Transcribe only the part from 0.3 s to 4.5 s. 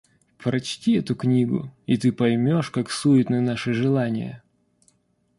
Прочти эту книгу, и ты поймешь, как суетны наши желания.